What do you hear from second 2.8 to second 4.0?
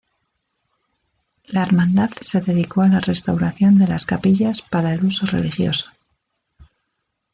a la restauración de